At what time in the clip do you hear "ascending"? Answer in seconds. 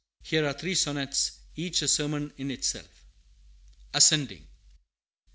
3.93-4.47